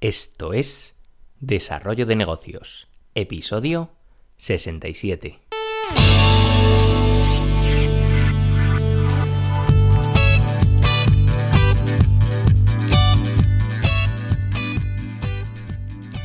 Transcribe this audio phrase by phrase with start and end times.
[0.00, 0.96] Esto es
[1.40, 3.90] Desarrollo de Negocios, episodio
[4.36, 5.40] 67.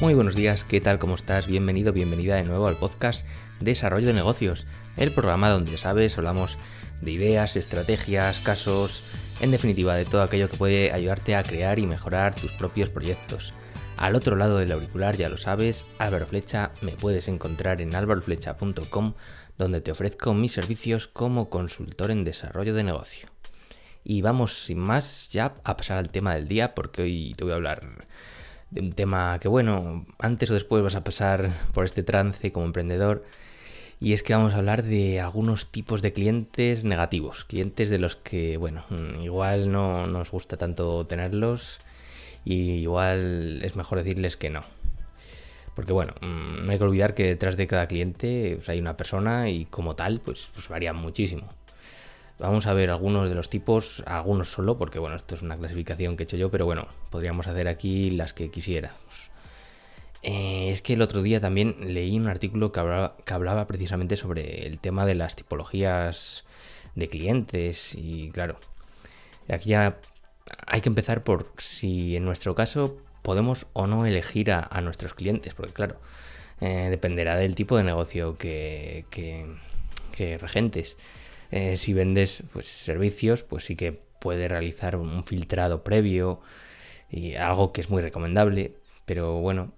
[0.01, 0.99] Muy buenos días, ¿qué tal?
[0.99, 1.47] ¿Cómo estás?
[1.47, 3.25] Bienvenido, bienvenida de nuevo al podcast
[3.59, 4.65] Desarrollo de Negocios,
[4.97, 6.57] el programa donde, sabes, hablamos
[7.01, 9.03] de ideas, estrategias, casos,
[9.41, 13.53] en definitiva de todo aquello que puede ayudarte a crear y mejorar tus propios proyectos.
[13.97, 19.13] Al otro lado del auricular, ya lo sabes, Álvaro Flecha, me puedes encontrar en álvaroflecha.com,
[19.57, 23.27] donde te ofrezco mis servicios como consultor en desarrollo de negocio.
[24.03, 27.51] Y vamos sin más ya a pasar al tema del día, porque hoy te voy
[27.51, 28.07] a hablar
[28.71, 32.65] de un tema que bueno, antes o después vas a pasar por este trance como
[32.65, 33.25] emprendedor.
[34.01, 38.15] Y es que vamos a hablar de algunos tipos de clientes negativos, clientes de los
[38.15, 41.79] que, bueno, mm, igual no nos gusta tanto tenerlos
[42.45, 44.61] y igual es mejor decirles que no.
[45.75, 48.95] Porque bueno, mm, no hay que olvidar que detrás de cada cliente pues, hay una
[48.95, 51.49] persona y como tal, pues, pues varía muchísimo.
[52.39, 56.15] Vamos a ver algunos de los tipos, algunos solo, porque bueno, esto es una clasificación
[56.15, 59.28] que he hecho yo, pero bueno, podríamos hacer aquí las que quisiéramos.
[60.23, 64.79] Eh, es que el otro día también leí un artículo que hablaba, precisamente sobre el
[64.79, 66.45] tema de las tipologías
[66.95, 68.59] de clientes y claro,
[69.47, 69.99] aquí ya
[70.67, 75.53] hay que empezar por si en nuestro caso podemos o no elegir a, nuestros clientes,
[75.53, 75.99] porque claro,
[76.61, 79.05] eh, dependerá del tipo de negocio que
[80.39, 80.97] regentes.
[81.51, 86.41] Eh, si vendes pues, servicios, pues sí que puede realizar un filtrado previo
[87.09, 88.73] y algo que es muy recomendable.
[89.09, 89.71] Pero bueno,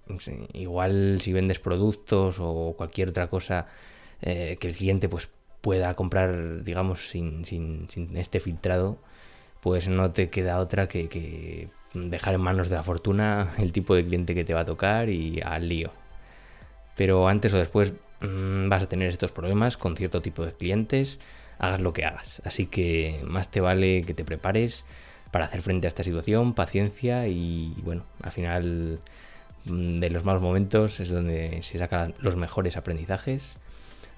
[0.52, 3.64] igual si vendes productos o cualquier otra cosa
[4.20, 5.30] eh, que el cliente pues
[5.62, 8.98] pueda comprar, digamos, sin, sin, sin, este filtrado,
[9.62, 14.04] pues no te queda otra que, dejar en manos de la fortuna el tipo de
[14.04, 15.92] cliente que te va a tocar y al lío.
[16.94, 21.20] Pero antes o después mmm, vas a tener estos problemas con cierto tipo de clientes
[21.58, 22.42] hagas lo que hagas.
[22.44, 24.84] Así que más te vale que te prepares
[25.32, 29.00] para hacer frente a esta situación, paciencia y bueno, al final
[29.64, 33.56] mm, de los malos momentos es donde se sacan los mejores aprendizajes.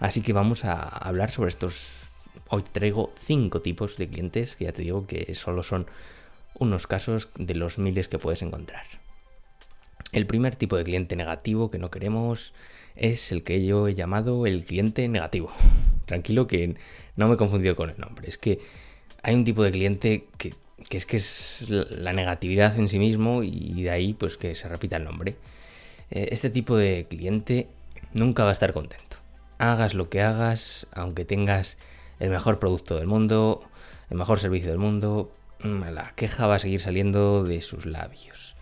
[0.01, 2.11] Así que vamos a hablar sobre estos.
[2.49, 5.87] Hoy traigo cinco tipos de clientes que ya te digo que solo son
[6.59, 8.85] unos casos de los miles que puedes encontrar.
[10.11, 12.55] El primer tipo de cliente negativo que no queremos
[12.97, 15.53] es el que yo he llamado el cliente negativo.
[16.07, 16.75] Tranquilo que
[17.15, 18.29] no me he confundido con el nombre.
[18.29, 18.59] Es que
[19.23, 20.55] hay un tipo de cliente que,
[20.91, 24.97] es que es la negatividad en sí mismo y de ahí pues que se repita
[24.97, 25.37] el nombre.
[26.11, 27.69] Eh, este tipo de cliente
[28.12, 29.17] nunca va a estar contento.
[29.59, 31.79] Hagas lo que hagas, aunque tengas
[32.21, 33.62] el mejor producto del mundo,
[34.11, 38.56] el mejor servicio del mundo, mm, la queja va a seguir saliendo de sus labios.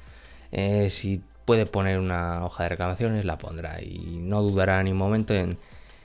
[0.52, 4.98] Eh, si puede poner una hoja de reclamaciones, la pondrá y no dudará ni un
[4.98, 5.58] momento en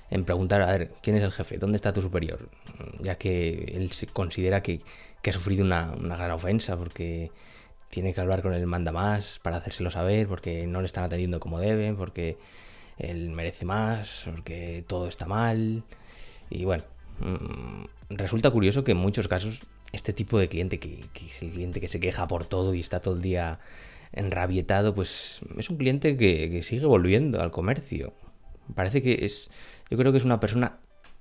[0.10, 1.58] en preguntar, a ver, ¿quién es el jefe?
[1.58, 2.50] ¿Dónde está tu superior?
[3.00, 4.82] Ya que él considera que,
[5.26, 7.32] ha sufrido una, gran ofensa porque
[7.90, 11.40] tiene que hablar con el manda más para hacérselo saber, porque no le están atendiendo
[11.40, 12.38] como deben, porque
[12.98, 15.84] él merece más, porque todo está mal.
[16.50, 16.84] Y bueno,
[17.20, 19.62] mm, resulta curioso que en muchos casos
[19.92, 23.00] este tipo de cliente, que, es el cliente que se queja por todo y está
[23.02, 23.60] todo el día
[24.14, 28.14] enrabietado, pues es un cliente que, que sigue volviendo al comercio.
[28.76, 29.50] Parece que es
[29.90, 30.80] yo creo que es una persona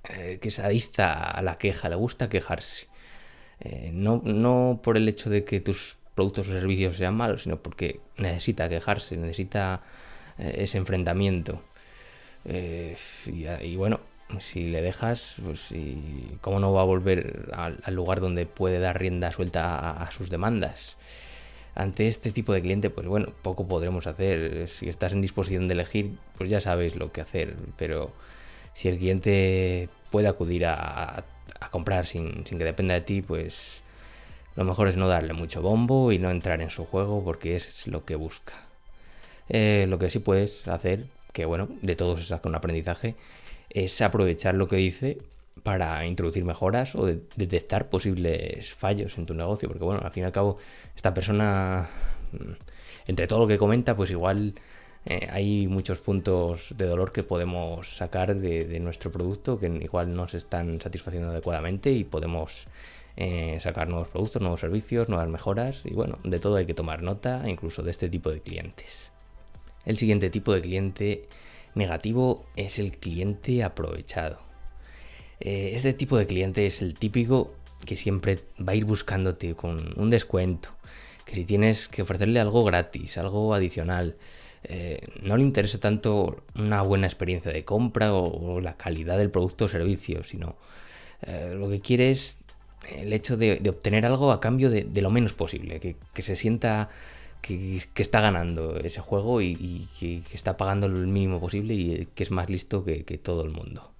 [0.09, 2.87] eh, que se adicta a la queja, le gusta quejarse.
[3.61, 7.57] Eh, no, no por el hecho de que tus productos o servicios sean malos, sino
[7.57, 9.81] porque necesita quejarse, necesita
[10.37, 11.61] eh, ese enfrentamiento.
[12.45, 13.99] Y, bueno,
[14.39, 15.73] si le dejas, pues
[16.39, 20.95] ¿cómo no va a volver al, lugar donde puede dar rienda suelta a, sus demandas?
[21.75, 24.67] Ante este tipo de cliente, pues bueno, poco podremos hacer.
[24.69, 28.13] Si estás en disposición de elegir, pues ya sabes lo que hacer, pero
[28.73, 31.25] si el cliente puede acudir a,
[31.71, 33.81] comprar sin, que dependa de ti, pues
[34.55, 37.87] lo mejor es no darle mucho bombo y no entrar en su juego porque es
[37.87, 38.53] lo que busca.
[39.49, 43.15] Eh, lo que sí puedes hacer, que bueno, de todo se saca un aprendizaje,
[43.69, 45.17] es aprovechar lo que dice
[45.63, 49.67] para introducir mejoras o detectar posibles fallos en tu negocio.
[49.67, 50.57] Porque bueno, al fin y al cabo,
[50.95, 51.89] esta persona,
[52.31, 52.51] mm,
[53.07, 54.55] entre todo lo que comenta, pues igual
[55.09, 60.27] eh, hay muchos puntos de dolor que podemos sacar de, nuestro producto que igual no
[60.27, 62.67] se están satisfaciendo adecuadamente y podemos
[63.15, 67.03] eh, sacar nuevos productos, nuevos servicios, nuevas mejoras y bueno, de todo hay que tomar
[67.03, 69.11] nota, incluso de este tipo de clientes.
[69.85, 71.29] El siguiente tipo de cliente
[71.73, 74.39] negativo es el cliente aprovechado.
[75.39, 77.53] Eh, este tipo de cliente es el típico
[77.85, 80.75] que siempre va a ir buscándote con un descuento,
[81.23, 84.17] que si tienes que ofrecerle algo gratis, algo adicional,
[84.69, 89.65] eh, no le interesa tanto una buena experiencia de compra o, la calidad del producto
[89.65, 90.57] o servicio, sino
[91.21, 92.37] eh, lo que quiere es
[92.89, 96.89] el hecho de, obtener algo a cambio de, lo menos posible, que, se sienta
[97.41, 102.31] que, está ganando ese juego y, que, está pagando lo mínimo posible y que es
[102.31, 103.91] más listo que, todo el mundo.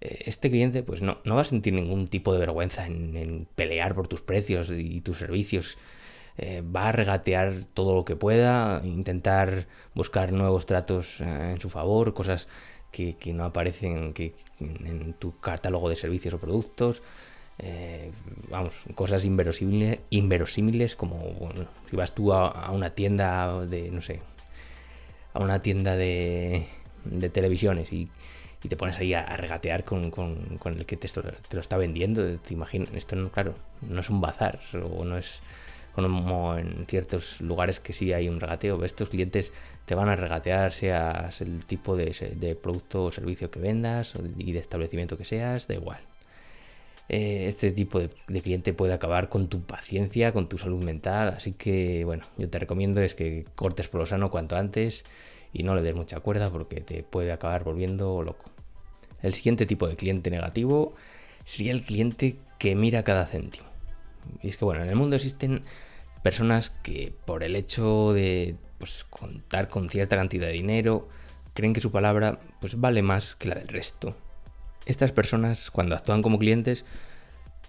[0.00, 4.08] Eh, este cliente pues no, va a sentir ningún tipo de vergüenza en pelear por
[4.08, 5.78] tus precios y tus servicios
[6.38, 11.70] eh, va a regatear todo lo que pueda, intentar buscar nuevos tratos eh, en su
[11.70, 12.48] favor, cosas
[12.90, 14.14] que, no aparecen
[14.58, 17.02] en tu catálogo de servicios o productos.
[17.58, 18.10] Eh,
[18.50, 21.18] vamos, cosas inverosímiles, inverosímiles como
[21.88, 24.20] si vas tú a, una tienda de, no sé,
[25.32, 26.66] a una tienda de,
[27.04, 28.08] de televisiones y,
[28.68, 30.10] te pones ahí a, regatear con,
[30.64, 31.22] el que te, te,
[31.52, 32.36] lo está vendiendo.
[32.40, 35.40] Te imaginas, esto no, claro, no es un bazar o no es
[36.04, 38.84] como en ciertos lugares que sí hay un regateo.
[38.84, 39.52] Estos clientes
[39.86, 44.58] te van a regatear, seas el tipo de, producto o servicio que vendas y de
[44.58, 46.00] establecimiento que seas, da igual.
[47.08, 48.10] Eh, este tipo de,
[48.42, 52.58] cliente puede acabar con tu paciencia, con tu salud mental, así que bueno, yo te
[52.58, 55.04] recomiendo es que cortes por lo sano cuanto antes
[55.52, 58.50] y no le des mucha cuerda porque te puede acabar volviendo loco.
[59.22, 60.94] El siguiente tipo de cliente negativo
[61.44, 63.75] sería el cliente que mira cada céntimo.
[64.42, 65.62] Y es que bueno, en el mundo existen
[66.22, 71.08] personas que por el hecho de pues, contar con cierta cantidad de dinero,
[71.54, 74.16] creen que su palabra pues, vale más que la del resto.
[74.86, 76.84] Estas personas, cuando actúan como clientes,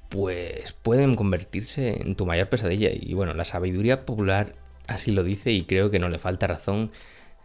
[0.10, 2.90] pues pueden convertirse en tu mayor pesadilla.
[2.94, 4.56] Y bueno, la sabiduría popular
[4.88, 6.92] así lo dice y creo que no le falta razón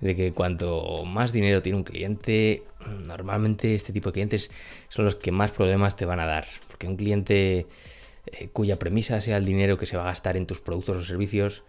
[0.01, 2.65] de que cuanto más dinero tiene un cliente,
[3.07, 4.51] normalmente este tipo de clientes
[4.89, 6.47] son los que más problemas te van a dar.
[6.69, 7.67] Porque un cliente
[8.27, 11.05] eh, cuya premisa sea el dinero que se va a gastar en tus productos o
[11.05, 11.65] servicios,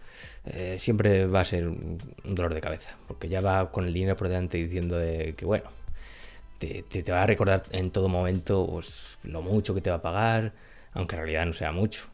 [0.46, 4.16] eh, siempre va a ser un dolor de cabeza, porque ya va con el dinero
[4.16, 5.64] por delante diciendo de que, bueno,
[6.58, 10.52] te, va a recordar en todo momento pues, lo mucho que te va a pagar,
[10.92, 12.04] aunque en realidad no sea mucho.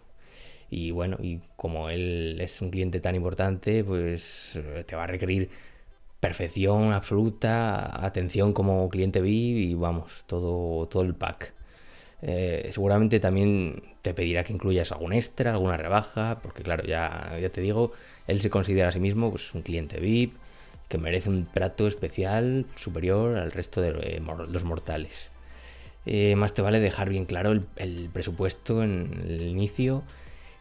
[0.71, 5.07] Y bueno, y como él es un cliente tan importante, pues eh, te va a
[5.07, 5.51] requerir
[6.21, 11.55] perfección absoluta, atención como cliente VIP y vamos, todo, todo el pack.
[12.23, 17.49] Eh, seguramente también te pedirá que incluyas algún extra, alguna rebaja, porque claro, ya, ya
[17.51, 17.93] te digo,
[18.27, 20.35] él se considera a sí mismo pues, un cliente VIP
[20.89, 25.31] que merece un trato especial superior al resto de eh, los mortales.
[26.05, 30.03] Eh, más te vale dejar bien claro el, presupuesto en el inicio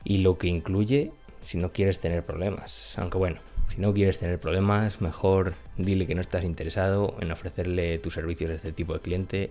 [0.03, 1.11] y lo que incluye
[1.41, 2.95] si no quieres tener problemas.
[2.99, 3.39] Aunque bueno,
[3.69, 8.51] si no quieres tener problemas, mejor dile que no estás interesado en ofrecerle tus servicios
[8.51, 9.49] a este tipo de cliente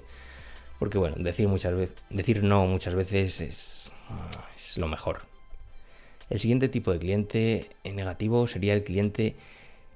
[0.78, 3.92] porque bueno, decir, muchas veces, decir no muchas veces es,
[4.56, 5.22] es lo mejor.
[6.30, 9.34] El siguiente tipo de cliente negativo sería el cliente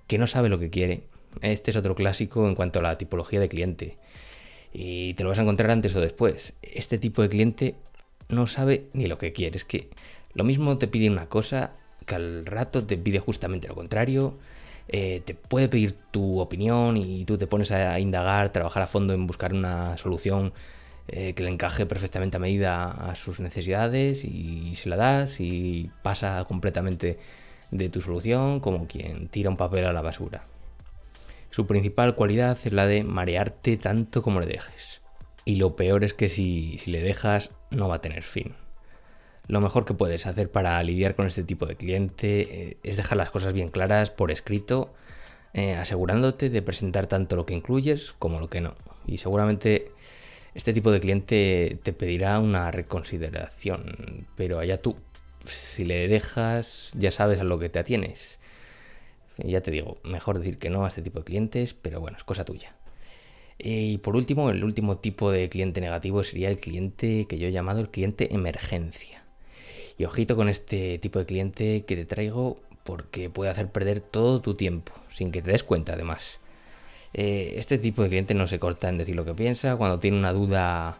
[0.07, 1.03] que no sabe lo que quiere.
[1.41, 3.97] Este es otro clásico en cuanto a la tipología de cliente.
[4.73, 6.55] Y te lo vas a encontrar antes o después.
[6.63, 7.75] Este tipo de cliente
[8.29, 9.57] no sabe ni lo que quiere.
[9.57, 9.89] Es que
[10.35, 11.73] lo mismo te pide una cosa
[12.07, 14.39] que al rato te pide justamente lo contrario.
[14.89, 19.15] Eh, te puede pedir tu opinión y tú te pones a indagar, trabajar a fondo
[19.15, 20.53] en buscar una solución
[21.09, 25.91] eh, que le encaje perfectamente a medida a sus necesidades y se la das y
[26.03, 27.19] pasa completamente
[27.71, 30.45] de tu solución como quien tira un papel a la basura.
[31.51, 35.03] Su principal cualidad es la de marearte tanto como le dejes.
[35.45, 38.55] Y lo peor es que si, si le dejas no va a tener fin.
[39.49, 43.19] Lo mejor que puedes hacer para lidiar con este tipo de cliente eh, es dejar
[43.19, 44.95] las cosas bien claras por escrito,
[45.53, 48.75] eh, asegurándote de presentar tanto lo que incluyes como lo que no.
[49.07, 49.91] Y seguramente
[50.55, 54.97] este tipo de cliente te pedirá una reconsideración, pero allá tú.
[55.47, 58.39] Si le dejas, ya sabes a lo que te atienes.
[59.39, 62.25] Ya te digo, mejor decir que no a este tipo de clientes, pero bueno, es
[62.25, 62.77] cosa tuya.
[63.59, 67.53] Y por último, el último tipo de cliente negativo sería el cliente que yo he
[67.53, 69.22] llamado el cliente emergencia.
[69.99, 74.41] Y ojito con este tipo de cliente que te traigo porque puede hacer perder todo
[74.41, 76.41] tu tiempo, sin que te des cuenta además.
[77.15, 80.19] Eh, este tipo de cliente no se corta en decir lo que piensa, cuando tiene
[80.19, 80.99] una duda,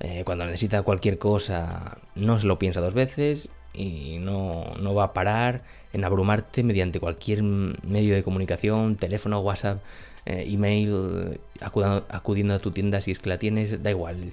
[0.00, 5.12] eh, cuando necesita cualquier cosa, no se lo piensa dos veces y no, va a
[5.12, 5.62] parar
[5.92, 9.82] en abrumarte mediante cualquier medio de comunicación, teléfono, WhatsApp,
[10.26, 14.32] eh, email, acudiendo a tu tienda si es que la tienes, da igual.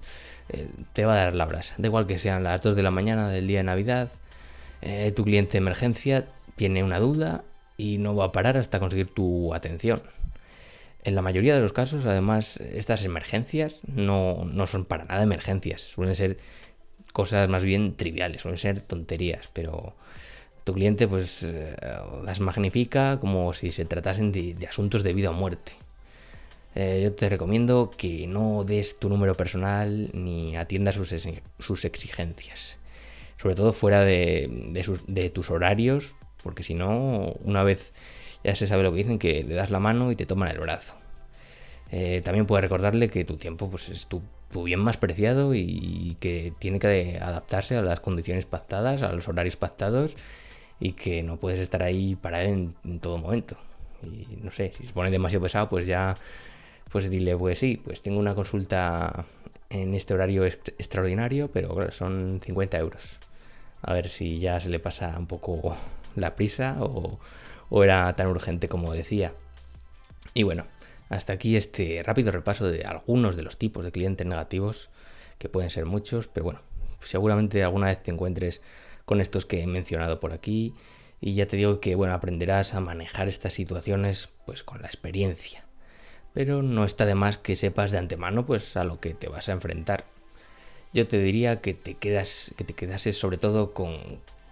[0.52, 1.76] Eh, te va a dar la brasa.
[1.78, 4.12] Da igual que sean las 2 de la mañana del día de Navidad,
[4.82, 7.44] eh, tu cliente de emergencia tiene una duda
[7.78, 10.02] y no va a parar hasta conseguir tu atención.
[11.04, 15.82] En la mayoría de los casos, además, estas emergencias no, no son para nada emergencias,
[15.82, 16.38] suelen ser
[17.12, 19.96] cosas más bien triviales, suelen ser tonterías, pero
[20.64, 21.76] tu cliente pues eh,
[22.24, 25.74] las magnifica como si se tratasen de, asuntos de vida o muerte.
[26.76, 31.14] Eh, yo te recomiendo que no des tu número personal ni atiendas sus,
[31.60, 32.80] sus exigencias.
[33.38, 34.50] Sobre todo fuera de,
[35.08, 37.94] de tus horarios, porque si no, una vez
[38.44, 40.60] ya se sabe lo que dicen, que le das la mano y te toman el
[40.60, 40.96] brazo.
[41.92, 44.22] Eh, también puedes recordarle que tu tiempo pues, es tu,
[44.64, 49.56] bien más preciado y que tiene que adaptarse a las condiciones pactadas, a los horarios
[49.58, 50.16] pactados
[50.82, 53.56] y que no puedes estar ahí para él en, todo momento.
[54.04, 56.18] Y no sé, si se pone demasiado pesado, pues ya,
[56.92, 59.26] pues dile, pues sí, pues tengo una consulta
[59.70, 63.20] en este horario extraordinario, pero son 50 euros.
[63.82, 65.76] A ver si ya se le pasa un poco
[66.16, 67.20] la prisa o,
[67.70, 69.34] o era tan urgente como decía.
[70.34, 70.66] Y bueno,
[71.10, 74.90] hasta aquí este rápido repaso de algunos de los tipos de clientes negativos,
[75.38, 76.62] que pueden ser muchos, pero bueno,
[77.00, 78.62] seguramente alguna vez te encuentres
[79.06, 80.74] con estos que he mencionado por aquí
[81.20, 85.71] y ya te digo que bueno, aprenderás a manejar estas situaciones pues con la experiencia.
[86.34, 89.50] Pero no está de más que sepas de antemano pues a lo que te vas
[89.50, 90.06] a enfrentar.
[90.94, 93.98] Yo te diría que te quedas que te quedases sobre todo con,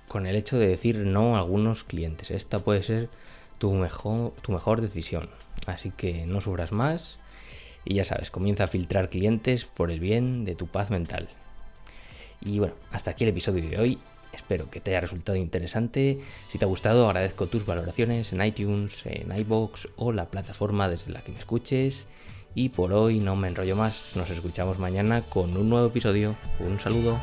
[0.07, 2.31] con el hecho de decir no a algunos clientes.
[2.31, 3.09] Esta puede ser
[3.57, 5.29] tu mejor, tu mejor decisión.
[5.67, 7.19] Así que no sufras más
[7.85, 11.29] y ya sabes, comienza a filtrar clientes por el bien de tu paz mental.
[12.41, 13.99] Y bueno, hasta aquí el episodio de hoy.
[14.33, 16.19] Espero que te haya resultado interesante.
[16.51, 21.11] Si te ha gustado, agradezco tus valoraciones en iTunes, en iBox o la plataforma desde
[21.11, 22.05] la que me escuches.
[22.55, 24.15] Y por hoy no me enrollo más.
[24.15, 26.35] Nos escuchamos mañana con un nuevo episodio.
[26.59, 27.19] Un saludo.